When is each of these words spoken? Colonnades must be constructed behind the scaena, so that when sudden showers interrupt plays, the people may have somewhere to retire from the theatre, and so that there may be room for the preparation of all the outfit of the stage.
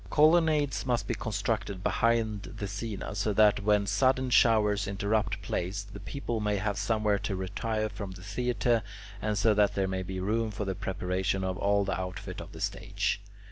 Colonnades 0.09 0.83
must 0.83 1.05
be 1.07 1.13
constructed 1.13 1.83
behind 1.83 2.41
the 2.57 2.65
scaena, 2.65 3.13
so 3.15 3.33
that 3.33 3.59
when 3.61 3.85
sudden 3.85 4.31
showers 4.31 4.87
interrupt 4.87 5.43
plays, 5.43 5.85
the 5.93 5.99
people 5.99 6.39
may 6.39 6.55
have 6.55 6.79
somewhere 6.79 7.19
to 7.19 7.35
retire 7.35 7.87
from 7.87 8.09
the 8.13 8.23
theatre, 8.23 8.81
and 9.21 9.37
so 9.37 9.53
that 9.53 9.75
there 9.75 9.87
may 9.87 10.01
be 10.01 10.19
room 10.19 10.49
for 10.49 10.65
the 10.65 10.73
preparation 10.73 11.43
of 11.43 11.55
all 11.55 11.85
the 11.85 12.01
outfit 12.01 12.41
of 12.41 12.51
the 12.51 12.61
stage. 12.61 13.21